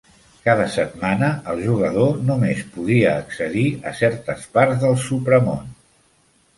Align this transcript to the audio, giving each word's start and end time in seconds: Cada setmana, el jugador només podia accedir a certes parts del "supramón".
Cada 0.45 0.63
setmana, 0.75 1.29
el 1.53 1.61
jugador 1.65 2.17
només 2.31 2.65
podia 2.79 3.13
accedir 3.27 3.69
a 3.93 3.97
certes 4.03 4.51
parts 4.59 4.85
del 4.85 5.01
"supramón". 5.09 5.75